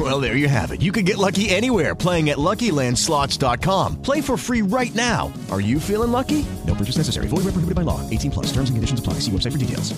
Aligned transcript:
Well, 0.00 0.18
there 0.18 0.34
you 0.34 0.48
have 0.48 0.70
it. 0.70 0.80
You 0.80 0.92
can 0.92 1.04
get 1.04 1.18
lucky 1.18 1.50
anywhere 1.50 1.94
playing 1.94 2.30
at 2.30 2.38
LuckyLandSlots.com. 2.38 4.00
Play 4.00 4.22
for 4.22 4.38
free 4.38 4.62
right 4.62 4.94
now. 4.94 5.30
Are 5.50 5.60
you 5.60 5.78
feeling 5.78 6.10
lucky? 6.10 6.46
No 6.66 6.74
purchase 6.74 6.96
necessary. 6.96 7.26
Void 7.26 7.44
where 7.44 7.52
prohibited 7.52 7.74
by 7.74 7.82
law. 7.82 8.00
18 8.08 8.30
plus. 8.30 8.46
Terms 8.46 8.70
and 8.70 8.78
conditions 8.78 9.00
apply. 9.00 9.14
See 9.20 9.30
website 9.30 9.52
for 9.52 9.58
details. 9.58 9.92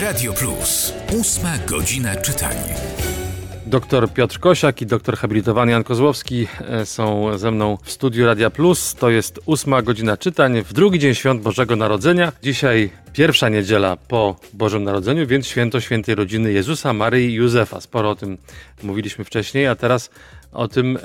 Radio 0.00 0.32
Plus. 0.32 0.92
Ósma 1.12 1.58
godzina 1.66 2.16
czytania. 2.16 3.03
Doktor 3.74 4.12
Piotr 4.12 4.40
Kosiak 4.40 4.82
i 4.82 4.86
doktor 4.86 5.16
habilitowany 5.16 5.72
Jan 5.72 5.84
Kozłowski 5.84 6.46
e, 6.60 6.86
są 6.86 7.38
ze 7.38 7.50
mną 7.50 7.78
w 7.82 7.90
studiu 7.90 8.26
Radia 8.26 8.50
Plus. 8.50 8.94
To 8.94 9.10
jest 9.10 9.40
ósma 9.46 9.82
godzina 9.82 10.16
czytań 10.16 10.62
w 10.62 10.72
drugi 10.72 10.98
dzień 10.98 11.14
świąt 11.14 11.42
Bożego 11.42 11.76
Narodzenia. 11.76 12.32
Dzisiaj 12.42 12.90
pierwsza 13.12 13.48
niedziela 13.48 13.96
po 13.96 14.36
Bożym 14.52 14.84
Narodzeniu, 14.84 15.26
więc 15.26 15.46
święto 15.46 15.80
świętej 15.80 16.14
rodziny 16.14 16.52
Jezusa, 16.52 16.92
Maryi 16.92 17.30
i 17.30 17.34
Józefa. 17.34 17.80
Sporo 17.80 18.10
o 18.10 18.14
tym 18.14 18.38
mówiliśmy 18.82 19.24
wcześniej, 19.24 19.66
a 19.66 19.74
teraz 19.74 20.10
o 20.52 20.68
tym, 20.68 20.96
e, 20.96 21.00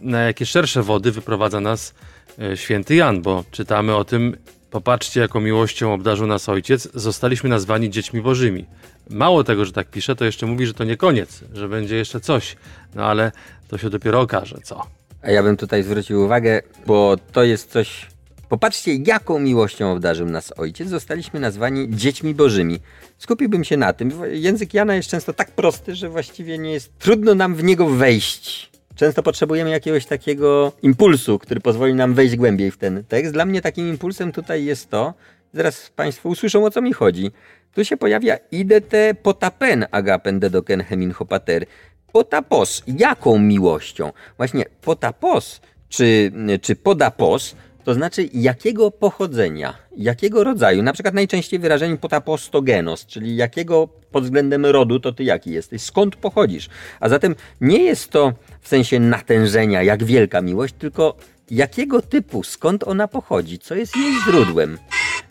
na 0.00 0.20
jakie 0.20 0.46
szersze 0.46 0.82
wody 0.82 1.12
wyprowadza 1.12 1.60
nas 1.60 1.94
e, 2.38 2.56
święty 2.56 2.94
Jan, 2.94 3.22
bo 3.22 3.44
czytamy 3.50 3.96
o 3.96 4.04
tym, 4.04 4.36
Popatrzcie, 4.70 5.20
jaką 5.20 5.40
miłością 5.40 5.94
obdarzył 5.94 6.26
nas 6.26 6.48
ojciec. 6.48 6.88
Zostaliśmy 6.94 7.50
nazwani 7.50 7.90
dziećmi 7.90 8.22
bożymi. 8.22 8.66
Mało 9.10 9.44
tego, 9.44 9.64
że 9.64 9.72
tak 9.72 9.90
pisze, 9.90 10.16
to 10.16 10.24
jeszcze 10.24 10.46
mówi, 10.46 10.66
że 10.66 10.74
to 10.74 10.84
nie 10.84 10.96
koniec, 10.96 11.40
że 11.54 11.68
będzie 11.68 11.96
jeszcze 11.96 12.20
coś. 12.20 12.56
No 12.94 13.04
ale 13.04 13.32
to 13.68 13.78
się 13.78 13.90
dopiero 13.90 14.20
okaże, 14.20 14.58
co. 14.62 14.86
A 15.22 15.30
ja 15.30 15.42
bym 15.42 15.56
tutaj 15.56 15.82
zwrócił 15.82 16.22
uwagę, 16.24 16.62
bo 16.86 17.16
to 17.32 17.42
jest 17.42 17.70
coś. 17.70 18.06
Popatrzcie, 18.48 18.94
jaką 18.94 19.38
miłością 19.38 19.92
obdarzył 19.92 20.26
nas 20.26 20.52
ojciec. 20.56 20.88
Zostaliśmy 20.88 21.40
nazwani 21.40 21.88
dziećmi 21.90 22.34
bożymi. 22.34 22.80
Skupiłbym 23.18 23.64
się 23.64 23.76
na 23.76 23.92
tym. 23.92 24.12
Język 24.32 24.74
Jana 24.74 24.94
jest 24.94 25.10
często 25.10 25.32
tak 25.32 25.50
prosty, 25.50 25.94
że 25.94 26.08
właściwie 26.08 26.58
nie 26.58 26.72
jest 26.72 26.98
trudno 26.98 27.34
nam 27.34 27.54
w 27.54 27.64
niego 27.64 27.88
wejść. 27.88 28.67
Często 28.98 29.22
potrzebujemy 29.22 29.70
jakiegoś 29.70 30.06
takiego 30.06 30.72
impulsu, 30.82 31.38
który 31.38 31.60
pozwoli 31.60 31.94
nam 31.94 32.14
wejść 32.14 32.36
głębiej 32.36 32.70
w 32.70 32.76
ten 32.76 33.04
tekst. 33.04 33.32
Dla 33.32 33.44
mnie 33.44 33.60
takim 33.62 33.88
impulsem 33.88 34.32
tutaj 34.32 34.64
jest 34.64 34.90
to, 34.90 35.14
zaraz 35.54 35.90
Państwo 35.90 36.28
usłyszą 36.28 36.64
o 36.64 36.70
co 36.70 36.82
mi 36.82 36.92
chodzi. 36.92 37.30
Tu 37.74 37.84
się 37.84 37.96
pojawia 37.96 38.36
idete 38.50 39.14
potapen 39.22 39.86
agapen 39.90 40.40
dedoken 40.40 40.82
hemin 40.82 41.12
hopater. 41.12 41.66
Potapos, 42.12 42.82
jaką 42.86 43.38
miłością? 43.38 44.12
Właśnie 44.36 44.64
potapos 44.80 45.60
czy, 45.88 46.32
czy 46.62 46.76
podapos 46.76 47.56
to 47.88 47.94
znaczy 47.94 48.28
jakiego 48.34 48.90
pochodzenia, 48.90 49.74
jakiego 49.96 50.44
rodzaju, 50.44 50.82
na 50.82 50.92
przykład 50.92 51.14
najczęściej 51.14 51.58
wyrażenie 51.58 51.96
potapostogenos, 51.96 53.06
czyli 53.06 53.36
jakiego 53.36 53.88
pod 54.12 54.24
względem 54.24 54.66
rodu 54.66 55.00
to 55.00 55.12
ty 55.12 55.24
jaki 55.24 55.50
jesteś, 55.50 55.82
skąd 55.82 56.16
pochodzisz. 56.16 56.68
A 57.00 57.08
zatem 57.08 57.34
nie 57.60 57.82
jest 57.82 58.10
to 58.10 58.32
w 58.60 58.68
sensie 58.68 59.00
natężenia, 59.00 59.82
jak 59.82 60.04
wielka 60.04 60.40
miłość, 60.42 60.74
tylko 60.78 61.16
jakiego 61.50 62.02
typu, 62.02 62.42
skąd 62.42 62.84
ona 62.84 63.08
pochodzi, 63.08 63.58
co 63.58 63.74
jest 63.74 63.96
jej 63.96 64.12
źródłem. 64.24 64.78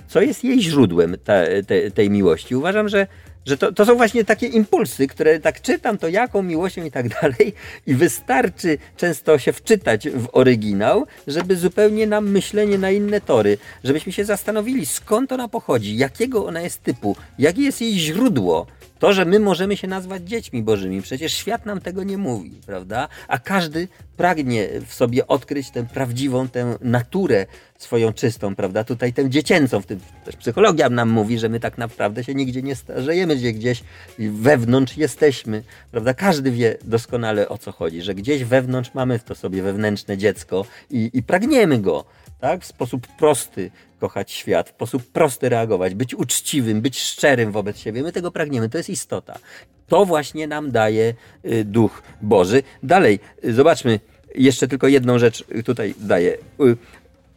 Co 0.07 0.21
jest 0.21 0.43
jej 0.43 0.61
źródłem 0.61 1.17
te, 1.23 1.63
te, 1.63 1.91
tej 1.91 2.09
miłości? 2.09 2.55
Uważam, 2.55 2.89
że 2.89 3.07
że 3.45 3.57
to, 3.57 3.71
to 3.71 3.85
są 3.85 3.95
właśnie 3.95 4.25
takie 4.25 4.47
impulsy, 4.47 5.07
które 5.07 5.39
tak 5.39 5.61
czytam, 5.61 5.97
to 5.97 6.07
jaką 6.07 6.43
miłością 6.43 6.83
i 6.83 6.91
tak 6.91 7.09
dalej, 7.21 7.53
i 7.87 7.95
wystarczy 7.95 8.77
często 8.97 9.39
się 9.39 9.53
wczytać 9.53 10.09
w 10.09 10.27
oryginał, 10.31 11.05
żeby 11.27 11.55
zupełnie 11.55 12.07
nam 12.07 12.29
myślenie 12.29 12.77
na 12.77 12.91
inne 12.91 13.21
tory, 13.21 13.57
żebyśmy 13.83 14.11
się 14.11 14.25
zastanowili, 14.25 14.85
skąd 14.85 15.31
ona 15.31 15.47
pochodzi, 15.47 15.97
jakiego 15.97 16.45
ona 16.45 16.61
jest 16.61 16.83
typu, 16.83 17.15
jakie 17.39 17.61
jest 17.61 17.81
jej 17.81 17.99
źródło. 17.99 18.67
To, 18.99 19.13
że 19.13 19.25
my 19.25 19.39
możemy 19.39 19.77
się 19.77 19.87
nazwać 19.87 20.23
dziećmi 20.23 20.63
bożymi, 20.63 21.01
przecież 21.01 21.33
świat 21.33 21.65
nam 21.65 21.81
tego 21.81 22.03
nie 22.03 22.17
mówi, 22.17 22.51
prawda? 22.65 23.07
A 23.27 23.39
każdy 23.39 23.87
pragnie 24.17 24.67
w 24.85 24.93
sobie 24.93 25.27
odkryć 25.27 25.69
tę 25.69 25.85
prawdziwą, 25.93 26.47
tę 26.47 26.77
naturę 26.81 27.45
swoją 27.77 28.13
czystą, 28.13 28.55
prawda? 28.55 28.83
Tutaj 28.83 29.13
tę 29.13 29.29
dziecięcą, 29.29 29.81
w 29.81 29.85
tym 29.85 29.99
też 30.25 30.35
psychologia 30.35 30.89
nam 30.89 31.09
mówi, 31.09 31.39
że 31.39 31.49
my 31.49 31.59
tak 31.59 31.77
naprawdę 31.77 32.23
się 32.23 32.35
nigdzie 32.35 32.61
nie 32.61 32.75
starzejemy, 32.75 33.35
gdzie 33.35 33.53
gdzieś 33.53 33.83
wewnątrz 34.19 34.97
jesteśmy, 34.97 35.63
prawda? 35.91 36.13
Każdy 36.13 36.51
wie 36.51 36.77
doskonale 36.83 37.49
o 37.49 37.57
co 37.57 37.71
chodzi, 37.71 38.01
że 38.01 38.15
gdzieś 38.15 38.43
wewnątrz 38.43 38.93
mamy 38.93 39.19
w 39.19 39.23
to 39.23 39.35
sobie 39.35 39.61
wewnętrzne 39.61 40.17
dziecko 40.17 40.65
i, 40.89 41.09
i 41.13 41.23
pragniemy 41.23 41.79
go, 41.79 42.05
tak? 42.39 42.61
W 42.61 42.65
sposób 42.65 43.07
prosty 43.07 43.71
kochać 43.99 44.31
świat, 44.31 44.69
w 44.69 44.73
sposób 44.73 45.03
prosty 45.03 45.49
reagować, 45.49 45.95
być 45.95 46.15
uczciwym, 46.15 46.81
być 46.81 46.99
szczerym 46.99 47.51
wobec 47.51 47.77
siebie. 47.77 48.03
My 48.03 48.11
tego 48.11 48.31
pragniemy, 48.31 48.69
to 48.69 48.77
jest 48.77 48.89
istota. 48.89 49.39
To 49.87 50.05
właśnie 50.05 50.47
nam 50.47 50.71
daje 50.71 51.13
y, 51.45 51.63
Duch 51.63 52.01
Boży. 52.21 52.63
Dalej, 52.83 53.19
y, 53.45 53.53
zobaczmy, 53.53 53.99
jeszcze 54.35 54.67
tylko 54.67 54.87
jedną 54.87 55.19
rzecz 55.19 55.43
tutaj 55.65 55.95
daje. 55.99 56.33
Y, 56.33 56.77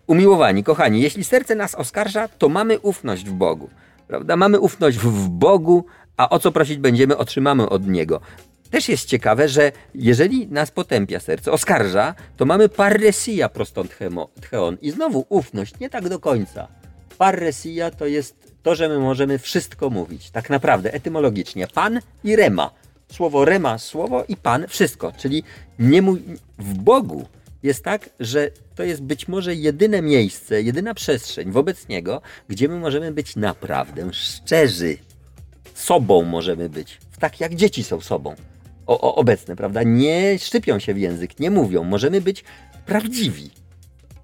umiłowani, 0.06 0.64
kochani, 0.64 1.00
jeśli 1.00 1.24
serce 1.24 1.54
nas 1.54 1.74
oskarża, 1.74 2.28
to 2.28 2.48
mamy 2.48 2.78
ufność 2.78 3.24
w 3.24 3.32
Bogu. 3.32 3.70
Prawda? 4.08 4.36
Mamy 4.36 4.60
ufność 4.60 4.98
w 4.98 5.28
Bogu, 5.28 5.84
a 6.16 6.28
o 6.28 6.38
co 6.38 6.52
prosić 6.52 6.78
będziemy, 6.78 7.16
otrzymamy 7.16 7.68
od 7.68 7.86
Niego. 7.86 8.20
Też 8.70 8.88
jest 8.88 9.04
ciekawe, 9.04 9.48
że 9.48 9.72
jeżeli 9.94 10.48
nas 10.48 10.70
potępia 10.70 11.20
serce, 11.20 11.52
oskarża, 11.52 12.14
to 12.36 12.44
mamy 12.44 12.68
parresia 12.68 13.48
prostą 13.48 13.84
tcheon. 14.40 14.78
I 14.82 14.90
znowu 14.90 15.26
ufność, 15.28 15.80
nie 15.80 15.90
tak 15.90 16.08
do 16.08 16.18
końca. 16.18 16.68
Parresia 17.18 17.90
to 17.90 18.06
jest 18.06 18.36
to, 18.62 18.74
że 18.74 18.88
my 18.88 18.98
możemy 18.98 19.38
wszystko 19.38 19.90
mówić. 19.90 20.30
Tak 20.30 20.50
naprawdę, 20.50 20.94
etymologicznie. 20.94 21.66
Pan 21.66 22.00
i 22.24 22.36
rema. 22.36 22.70
Słowo 23.12 23.44
rema, 23.44 23.78
słowo 23.78 24.24
i 24.28 24.36
pan, 24.36 24.68
wszystko. 24.68 25.12
Czyli 25.12 25.42
nie 25.78 26.02
mój, 26.02 26.22
w 26.58 26.74
Bogu 26.74 27.26
jest 27.62 27.84
tak, 27.84 28.10
że 28.20 28.50
to 28.74 28.82
jest 28.82 29.02
być 29.02 29.28
może 29.28 29.54
jedyne 29.54 30.02
miejsce, 30.02 30.62
jedyna 30.62 30.94
przestrzeń 30.94 31.52
wobec 31.52 31.88
Niego, 31.88 32.22
gdzie 32.48 32.68
my 32.68 32.78
możemy 32.78 33.12
być 33.12 33.36
naprawdę 33.36 34.12
szczerzy. 34.12 34.96
Sobą 35.74 36.22
możemy 36.22 36.68
być. 36.68 36.98
Tak 37.18 37.40
jak 37.40 37.54
dzieci 37.54 37.84
są 37.84 38.00
sobą 38.00 38.34
o, 38.90 39.00
o, 39.00 39.14
obecne, 39.14 39.56
prawda? 39.56 39.82
Nie 39.82 40.38
szczypią 40.38 40.78
się 40.78 40.94
w 40.94 40.98
język, 40.98 41.40
nie 41.40 41.50
mówią. 41.50 41.84
Możemy 41.84 42.20
być 42.20 42.44
prawdziwi. 42.86 43.50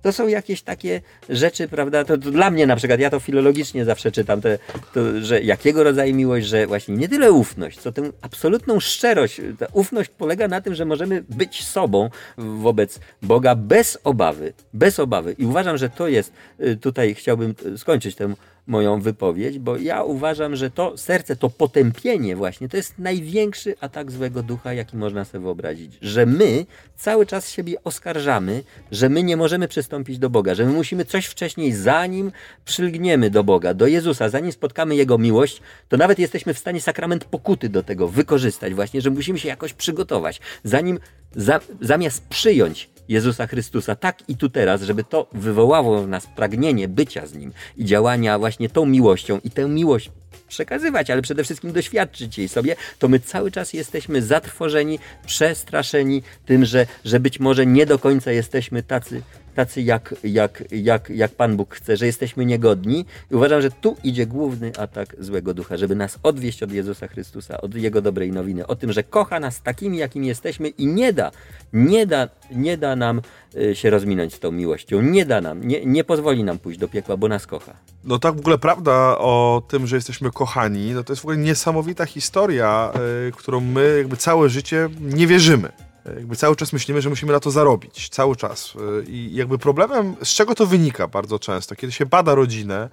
To 0.02 0.12
są 0.12 0.28
jakieś 0.28 0.62
takie 0.62 1.00
rzeczy, 1.28 1.68
prawda? 1.68 2.04
To, 2.04 2.18
to, 2.18 2.30
dla 2.30 2.50
mnie 2.50 2.66
na 2.66 2.76
przykład, 2.76 3.00
ja 3.00 3.10
to 3.10 3.20
filologicznie 3.20 3.84
zawsze 3.84 4.12
czytam, 4.12 4.40
te, 4.40 4.58
to, 4.94 5.20
że 5.20 5.42
jakiego 5.42 5.84
rodzaju 5.84 6.14
miłość, 6.14 6.46
że 6.46 6.66
właśnie 6.66 6.96
nie 6.96 7.08
tyle 7.08 7.32
ufność, 7.32 7.78
co 7.78 7.92
tę 7.92 8.02
absolutną 8.22 8.80
szczerość. 8.80 9.40
Ta 9.58 9.66
ufność 9.72 10.10
polega 10.18 10.48
na 10.48 10.60
tym, 10.60 10.74
że 10.74 10.84
możemy 10.84 11.24
być 11.28 11.64
sobą 11.64 12.10
wobec 12.38 13.00
Boga 13.22 13.54
bez 13.54 13.98
obawy. 14.04 14.52
Bez 14.74 15.00
obawy. 15.00 15.34
I 15.38 15.46
uważam, 15.46 15.78
że 15.78 15.90
to 15.90 16.08
jest, 16.08 16.32
y, 16.60 16.76
tutaj 16.76 17.14
chciałbym 17.14 17.54
skończyć 17.76 18.16
tę 18.16 18.34
moją 18.66 19.00
wypowiedź, 19.00 19.58
bo 19.58 19.76
ja 19.76 20.02
uważam, 20.02 20.56
że 20.56 20.70
to 20.70 20.96
serce, 20.96 21.36
to 21.36 21.50
potępienie 21.50 22.36
właśnie, 22.36 22.68
to 22.68 22.76
jest 22.76 22.98
największy 22.98 23.74
atak 23.80 24.12
złego 24.12 24.42
ducha, 24.42 24.72
jaki 24.72 24.96
można 24.96 25.24
sobie 25.24 25.44
wyobrazić. 25.44 25.98
Że 26.02 26.26
my 26.26 26.66
cały 26.96 27.26
czas 27.26 27.50
siebie 27.50 27.84
oskarżamy, 27.84 28.62
że 28.92 29.08
my 29.08 29.22
nie 29.22 29.36
możemy 29.36 29.68
przystąpić 29.68 30.18
do 30.18 30.30
Boga, 30.30 30.54
że 30.54 30.66
my 30.66 30.72
musimy 30.72 31.04
coś 31.04 31.26
wcześniej, 31.26 31.72
zanim 31.72 32.32
przylgniemy 32.64 33.30
do 33.30 33.44
Boga, 33.44 33.74
do 33.74 33.86
Jezusa, 33.86 34.28
zanim 34.28 34.52
spotkamy 34.52 34.96
Jego 34.96 35.18
miłość, 35.18 35.62
to 35.88 35.96
nawet 35.96 36.18
jesteśmy 36.18 36.54
w 36.54 36.58
stanie 36.58 36.80
sakrament 36.80 37.24
pokuty 37.24 37.68
do 37.68 37.82
tego 37.82 38.08
wykorzystać 38.08 38.74
właśnie, 38.74 39.00
że 39.00 39.10
musimy 39.10 39.38
się 39.38 39.48
jakoś 39.48 39.72
przygotować, 39.72 40.40
zanim 40.64 40.98
za, 41.36 41.60
zamiast 41.80 42.28
przyjąć 42.28 42.95
Jezusa 43.08 43.46
Chrystusa, 43.46 43.96
tak 43.96 44.28
i 44.28 44.36
tu 44.36 44.48
teraz, 44.48 44.82
żeby 44.82 45.04
to 45.04 45.26
wywołało 45.32 46.02
w 46.02 46.08
nas 46.08 46.26
pragnienie 46.26 46.88
bycia 46.88 47.26
z 47.26 47.34
Nim 47.34 47.52
i 47.76 47.84
działania 47.84 48.38
właśnie 48.38 48.68
tą 48.68 48.86
miłością 48.86 49.40
i 49.44 49.50
tę 49.50 49.68
miłość 49.68 50.10
przekazywać, 50.48 51.10
ale 51.10 51.22
przede 51.22 51.44
wszystkim 51.44 51.72
doświadczyć 51.72 52.38
jej 52.38 52.48
sobie, 52.48 52.76
to 52.98 53.08
my 53.08 53.20
cały 53.20 53.50
czas 53.50 53.72
jesteśmy 53.72 54.22
zatrwożeni, 54.22 54.98
przestraszeni 55.26 56.22
tym, 56.46 56.64
że, 56.64 56.86
że 57.04 57.20
być 57.20 57.40
może 57.40 57.66
nie 57.66 57.86
do 57.86 57.98
końca 57.98 58.32
jesteśmy 58.32 58.82
tacy, 58.82 59.22
tacy 59.56 59.82
jak, 59.82 60.14
jak, 60.24 60.64
jak, 60.70 61.10
jak 61.10 61.30
Pan 61.34 61.56
Bóg 61.56 61.74
chce, 61.74 61.96
że 61.96 62.06
jesteśmy 62.06 62.46
niegodni. 62.46 63.04
I 63.30 63.34
uważam, 63.34 63.62
że 63.62 63.70
tu 63.70 63.96
idzie 64.04 64.26
główny 64.26 64.72
atak 64.78 65.16
złego 65.18 65.54
ducha, 65.54 65.76
żeby 65.76 65.94
nas 65.94 66.18
odwieść 66.22 66.62
od 66.62 66.72
Jezusa 66.72 67.08
Chrystusa, 67.08 67.60
od 67.60 67.74
Jego 67.74 68.02
dobrej 68.02 68.32
nowiny, 68.32 68.66
o 68.66 68.76
tym, 68.76 68.92
że 68.92 69.02
kocha 69.02 69.40
nas 69.40 69.62
takimi, 69.62 69.98
jakimi 69.98 70.26
jesteśmy 70.26 70.68
i 70.68 70.86
nie 70.86 71.12
da, 71.12 71.30
nie 71.72 72.06
da, 72.06 72.28
nie 72.50 72.76
da 72.76 72.96
nam 72.96 73.20
y, 73.56 73.74
się 73.74 73.90
rozminąć 73.90 74.34
z 74.34 74.38
tą 74.38 74.52
miłością, 74.52 75.02
nie 75.02 75.26
da 75.26 75.40
nam, 75.40 75.68
nie, 75.68 75.86
nie 75.86 76.04
pozwoli 76.04 76.44
nam 76.44 76.58
pójść 76.58 76.78
do 76.78 76.88
piekła, 76.88 77.16
bo 77.16 77.28
nas 77.28 77.46
kocha. 77.46 77.72
No 78.04 78.18
tak 78.18 78.34
w 78.36 78.38
ogóle 78.38 78.58
prawda 78.58 79.18
o 79.18 79.62
tym, 79.68 79.86
że 79.86 79.96
jesteśmy 79.96 80.30
kochani, 80.30 80.92
no 80.92 81.04
to 81.04 81.12
jest 81.12 81.22
w 81.22 81.24
ogóle 81.24 81.36
niesamowita 81.36 82.06
historia, 82.06 82.92
y, 83.28 83.32
którą 83.32 83.60
my 83.60 83.94
jakby 83.98 84.16
całe 84.16 84.48
życie 84.48 84.88
nie 85.00 85.26
wierzymy. 85.26 85.85
Jakby 86.14 86.36
cały 86.36 86.56
czas 86.56 86.72
myślimy, 86.72 87.02
że 87.02 87.08
musimy 87.08 87.32
na 87.32 87.40
to 87.40 87.50
zarobić. 87.50 88.08
Cały 88.08 88.36
czas. 88.36 88.74
Y, 89.00 89.04
I 89.08 89.34
jakby 89.34 89.58
problemem, 89.58 90.16
z 90.24 90.28
czego 90.28 90.54
to 90.54 90.66
wynika 90.66 91.08
bardzo 91.08 91.38
często, 91.38 91.76
kiedy 91.76 91.92
się 91.92 92.06
bada 92.06 92.34
rodzinę, 92.34 92.88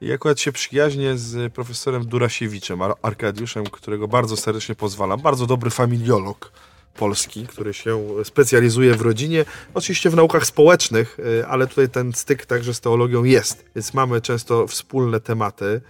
i 0.00 0.12
akurat 0.12 0.40
się 0.40 0.52
przyjaźnię 0.52 1.18
z 1.18 1.52
profesorem 1.52 2.06
Durasiewiczem, 2.06 2.82
Ar- 2.82 2.94
Arkadiuszem, 3.02 3.64
którego 3.64 4.08
bardzo 4.08 4.36
serdecznie 4.36 4.74
pozwalam. 4.74 5.20
Bardzo 5.20 5.46
dobry 5.46 5.70
familiolog 5.70 6.52
polski, 6.96 7.46
który 7.46 7.74
się 7.74 8.08
specjalizuje 8.24 8.94
w 8.94 9.00
rodzinie, 9.00 9.44
oczywiście 9.74 10.10
w 10.10 10.16
naukach 10.16 10.46
społecznych, 10.46 11.18
y, 11.18 11.46
ale 11.46 11.66
tutaj 11.66 11.88
ten 11.88 12.12
styk 12.12 12.46
także 12.46 12.74
z 12.74 12.80
teologią 12.80 13.24
jest. 13.24 13.64
Więc 13.76 13.94
mamy 13.94 14.20
często 14.20 14.66
wspólne 14.66 15.20
tematy 15.20 15.80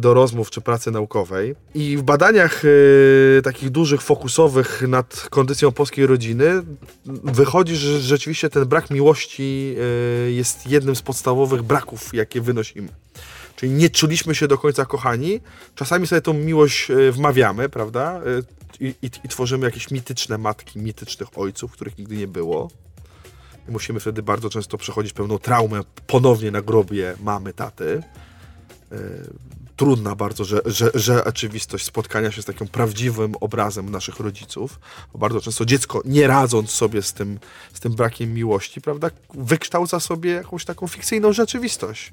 do 0.00 0.14
rozmów 0.14 0.50
czy 0.50 0.60
pracy 0.60 0.90
naukowej. 0.90 1.54
I 1.74 1.96
w 1.96 2.02
badaniach 2.02 2.64
y, 2.64 3.40
takich 3.44 3.70
dużych, 3.70 4.02
fokusowych 4.02 4.82
nad 4.88 5.26
kondycją 5.30 5.72
polskiej 5.72 6.06
rodziny 6.06 6.62
wychodzi, 7.24 7.76
że 7.76 8.00
rzeczywiście 8.00 8.50
ten 8.50 8.64
brak 8.64 8.90
miłości 8.90 9.76
y, 10.28 10.32
jest 10.32 10.66
jednym 10.66 10.96
z 10.96 11.02
podstawowych 11.02 11.62
braków, 11.62 12.14
jakie 12.14 12.40
wynosimy. 12.40 12.88
Czyli 13.56 13.72
nie 13.72 13.90
czuliśmy 13.90 14.34
się 14.34 14.48
do 14.48 14.58
końca 14.58 14.84
kochani. 14.84 15.40
Czasami 15.74 16.06
sobie 16.06 16.20
tą 16.20 16.32
miłość 16.32 16.90
e, 16.90 17.12
wmawiamy, 17.12 17.68
prawda? 17.68 18.20
E, 18.80 18.92
I 19.02 19.28
tworzymy 19.28 19.66
jakieś 19.66 19.90
mityczne 19.90 20.38
matki, 20.38 20.78
mitycznych 20.78 21.38
ojców, 21.38 21.72
których 21.72 21.98
nigdy 21.98 22.16
nie 22.16 22.26
było. 22.26 22.70
I 23.68 23.70
musimy 23.70 24.00
wtedy 24.00 24.22
bardzo 24.22 24.50
często 24.50 24.78
przechodzić 24.78 25.12
pewną 25.12 25.38
traumę 25.38 25.80
ponownie 26.06 26.50
na 26.50 26.62
grobie 26.62 27.14
mamy, 27.22 27.52
taty. 27.52 28.02
Trudna 29.76 30.14
bardzo, 30.14 30.44
że, 30.44 30.60
że, 30.64 30.90
rzeczywistość 30.94 31.84
spotkania 31.84 32.30
się 32.30 32.42
z 32.42 32.44
takim 32.44 32.68
prawdziwym 32.68 33.34
obrazem 33.40 33.90
naszych 33.90 34.20
rodziców. 34.20 34.80
Bo 35.12 35.18
bardzo 35.18 35.40
często 35.40 35.64
dziecko, 35.64 36.02
nie 36.04 36.26
radząc 36.26 36.70
sobie 36.70 37.02
z 37.02 37.12
tym, 37.12 37.38
z 37.74 37.80
tym 37.80 37.92
brakiem 37.92 38.34
miłości, 38.34 38.80
prawda, 38.80 39.10
wykształca 39.34 40.00
sobie 40.00 40.30
jakąś 40.30 40.64
taką 40.64 40.88
fikcyjną 40.88 41.32
rzeczywistość 41.32 42.12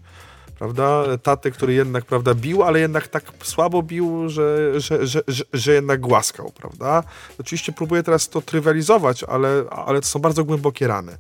prawda? 0.62 1.04
Tatę, 1.24 1.52
który 1.52 1.74
jednak, 1.74 2.06
prawda, 2.06 2.36
bił, 2.36 2.63
ale 2.63 2.80
jednak 2.80 3.08
tak 3.08 3.24
słabo 3.44 3.84
bił, 3.84 4.30
że, 4.30 4.80
że, 4.80 5.07
że, 5.07 5.22
że, 5.28 5.44
że 5.54 5.74
jednak 5.74 6.02
głaskał, 6.02 6.52
prawda? 6.56 7.04
Oczywiście 7.40 7.72
próbuję 7.72 8.04
teraz 8.04 8.30
to 8.30 8.42
trywializować, 8.42 9.24
ale, 9.24 9.64
ale 9.69 10.02
to 10.02 10.07
są 10.07 10.19
bardzo 10.19 10.44
głębokie 10.44 10.88
rany. 10.88 11.18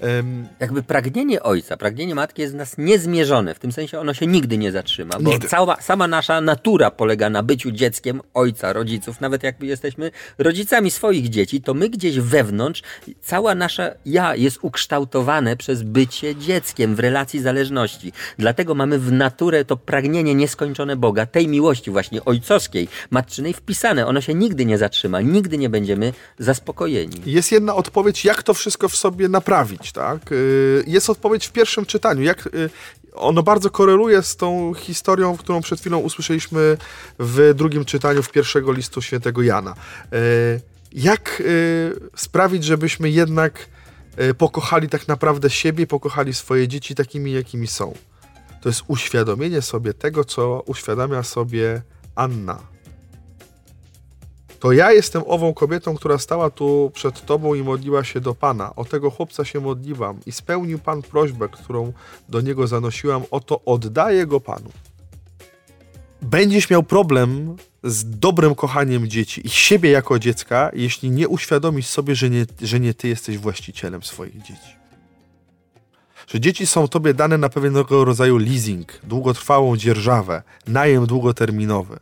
Em, 0.00 0.48
Jakby 0.60 0.82
pragnienie 0.82 1.42
ojca, 1.42 1.76
pragnienie 1.76 2.14
matki 2.14 2.42
jest 2.42 2.54
w 2.54 2.56
nas 2.56 2.78
niezmierzone, 2.78 3.54
w 3.54 3.58
tym 3.58 3.72
sensie 3.72 3.98
ono 4.00 4.14
się 4.14 4.26
nigdy 4.26 4.58
nie 4.58 4.72
zatrzyma, 4.72 5.14
bo 5.20 5.30
Nigdy. 5.30 5.48
cała, 5.48 5.76
sama 5.80 6.08
nasza 6.08 6.40
natura 6.40 6.90
polega 6.90 7.30
na 7.30 7.42
byciu 7.42 7.70
dzieckiem 7.70 8.20
ojca, 8.34 8.72
rodziców, 8.72 9.20
nawet 9.20 9.42
jakby 9.42 9.66
jesteśmy 9.66 10.10
rodzicami 10.38 10.90
swoich 10.90 11.28
dzieci, 11.28 11.60
to 11.62 11.74
my 11.74 11.88
gdzieś 11.88 12.20
wewnątrz, 12.20 12.82
cała 13.22 13.54
nasza 13.54 13.90
ja 14.06 14.34
jest 14.36 14.58
ukształtowane 14.62 15.56
przez 15.56 15.82
bycie 15.82 16.36
dzieckiem 16.36 16.94
w 16.94 17.00
relacji 17.00 17.40
zależności. 17.40 18.12
Dlatego 18.38 18.74
mamy 18.74 18.98
w 18.98 19.12
naturę 19.12 19.64
to 19.64 19.76
pragnienie 19.76 20.34
nieskończone 20.34 20.96
Boga, 20.96 21.26
tej 21.26 21.48
miłości 21.48 21.90
właśnie 21.90 22.24
ojcowskiej, 22.24 22.88
matczynej 23.10 23.52
wpisane. 23.54 24.06
Ono 24.06 24.20
się 24.20 24.34
nigdy 24.34 24.64
nie 24.64 24.78
zatrzyma, 24.78 25.20
nigdy 25.20 25.58
nie 25.58 25.68
będziemy 25.68 26.12
zaspokojeni. 26.38 27.14
Jest 27.26 27.52
jedna 27.52 27.74
odpowiedź, 27.74 28.24
jak 28.24 28.42
to 28.42 28.54
wszystko 28.54 28.88
w 28.88 28.96
sobie 28.96 29.28
naprawić, 29.28 29.87
tak? 29.92 30.32
Y, 30.32 30.84
Jest 30.86 31.10
odpowiedź 31.10 31.46
w 31.46 31.52
pierwszym 31.52 31.86
czytaniu, 31.86 32.22
jak 32.22 32.46
y, 32.46 32.70
ono 33.14 33.42
bardzo 33.42 33.70
koreluje 33.70 34.22
z 34.22 34.36
tą 34.36 34.74
historią, 34.74 35.36
którą 35.36 35.60
przed 35.60 35.80
chwilą 35.80 35.98
usłyszeliśmy 35.98 36.76
w 37.18 37.52
drugim 37.54 37.84
czytaniu 37.84 38.22
w 38.22 38.30
pierwszego 38.30 38.72
listu 38.72 39.02
świętego 39.02 39.42
Jana. 39.42 39.74
Y, 40.12 40.60
Jak 40.92 41.42
sprawić, 42.16 42.64
żebyśmy 42.64 43.10
jednak 43.10 43.68
pokochali 44.38 44.88
tak 44.88 45.08
naprawdę 45.08 45.50
siebie, 45.50 45.86
pokochali 45.86 46.34
swoje 46.34 46.68
dzieci 46.68 46.94
takimi, 46.94 47.32
jakimi 47.32 47.66
są? 47.66 47.94
To 48.62 48.68
jest 48.68 48.82
uświadomienie 48.86 49.62
sobie 49.62 49.94
tego, 49.94 50.24
co 50.24 50.62
uświadamia 50.66 51.22
sobie 51.22 51.82
Anna, 52.14 52.58
to 54.58 54.72
ja 54.72 54.92
jestem 54.92 55.22
ową 55.26 55.54
kobietą, 55.54 55.96
która 55.96 56.18
stała 56.18 56.50
tu 56.50 56.90
przed 56.94 57.26
Tobą 57.26 57.54
i 57.54 57.62
modliła 57.62 58.04
się 58.04 58.20
do 58.20 58.34
Pana. 58.34 58.76
O 58.76 58.84
tego 58.84 59.10
chłopca 59.10 59.44
się 59.44 59.60
modliłam 59.60 60.20
i 60.26 60.32
spełnił 60.32 60.78
Pan 60.78 61.02
prośbę, 61.02 61.48
którą 61.48 61.92
do 62.28 62.40
niego 62.40 62.66
zanosiłam. 62.66 63.22
Oto 63.30 63.60
oddaję 63.64 64.26
go 64.26 64.40
Panu. 64.40 64.70
Będziesz 66.22 66.70
miał 66.70 66.82
problem 66.82 67.56
z 67.84 68.18
dobrym 68.18 68.54
kochaniem 68.54 69.08
dzieci 69.08 69.46
i 69.46 69.50
siebie 69.50 69.90
jako 69.90 70.18
dziecka, 70.18 70.70
jeśli 70.74 71.10
nie 71.10 71.28
uświadomisz 71.28 71.86
sobie, 71.86 72.14
że 72.14 72.30
nie, 72.30 72.46
że 72.62 72.80
nie 72.80 72.94
Ty 72.94 73.08
jesteś 73.08 73.38
właścicielem 73.38 74.02
swoich 74.02 74.42
dzieci. 74.42 74.78
Że 76.26 76.40
dzieci 76.40 76.66
są 76.66 76.88
Tobie 76.88 77.14
dane 77.14 77.38
na 77.38 77.48
pewnego 77.48 78.04
rodzaju 78.04 78.38
leasing, 78.38 79.00
długotrwałą 79.04 79.76
dzierżawę, 79.76 80.42
najem 80.66 81.06
długoterminowy. 81.06 81.98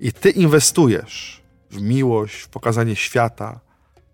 I 0.00 0.12
Ty 0.12 0.30
inwestujesz 0.30 1.47
w 1.70 1.80
miłość, 1.82 2.34
w 2.40 2.48
pokazanie 2.48 2.96
świata, 2.96 3.60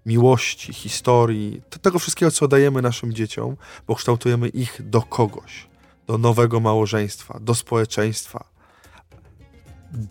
miłości, 0.06 0.72
historii, 0.72 1.62
to- 1.70 1.78
tego 1.78 1.98
wszystkiego, 1.98 2.30
co 2.32 2.48
dajemy 2.48 2.82
naszym 2.82 3.12
dzieciom, 3.12 3.56
bo 3.86 3.94
kształtujemy 3.94 4.48
ich 4.48 4.80
do 4.90 5.02
kogoś, 5.02 5.66
do 6.06 6.18
nowego 6.18 6.60
małżeństwa, 6.60 7.38
do 7.40 7.54
społeczeństwa. 7.54 8.44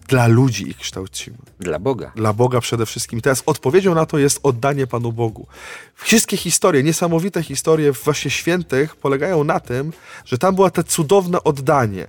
Dla 0.08 0.28
ludzi 0.28 0.70
ich 0.70 0.78
kształcimy. 0.78 1.38
Dla 1.60 1.80
Boga. 1.80 2.12
Dla 2.16 2.34
Boga 2.34 2.62
przede 2.62 2.86
wszystkim. 2.86 3.22
Teraz 3.22 3.44
odpowiedzią 3.46 3.96
na 3.96 4.06
to 4.06 4.18
jest 4.18 4.40
oddanie 4.44 4.88
Panu 4.88 5.12
Bogu. 5.12 5.48
Wszystkie 5.96 6.38
historie, 6.38 6.84
niesamowite 6.84 7.44
historie 7.44 7.92
właśnie 7.92 8.32
świętych 8.32 8.96
polegają 8.96 9.44
na 9.44 9.60
tym, 9.60 9.94
że 10.26 10.38
tam 10.38 10.56
było 10.56 10.70
te 10.72 10.84
cudowne 10.84 11.44
oddanie. 11.44 12.08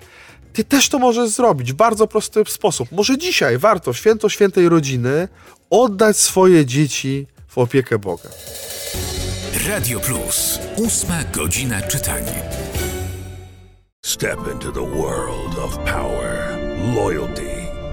Ty 0.54 0.64
też 0.64 0.88
to 0.88 0.98
możesz 0.98 1.30
zrobić 1.30 1.72
w 1.72 1.76
bardzo 1.76 2.06
prosty 2.06 2.42
sposób. 2.48 2.92
Może 2.92 3.18
dzisiaj 3.18 3.58
warto 3.58 3.92
święto 3.92 4.28
świętej 4.28 4.68
rodziny 4.68 5.28
oddać 5.70 6.16
swoje 6.16 6.66
dzieci 6.66 7.26
w 7.48 7.58
opiekę 7.58 7.98
Boga. 7.98 8.28
Radio 9.68 10.00
Plus. 10.00 10.58
Ósma 10.76 11.24
godzina 11.32 11.82
czytania. 11.82 12.42
Step 14.04 14.38
into 14.52 14.72
the 14.72 14.90
world 14.98 15.58
of 15.58 15.78
power, 15.78 16.58
loyalty, 16.94 17.63